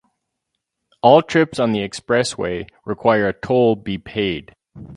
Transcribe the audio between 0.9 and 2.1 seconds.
All trips on the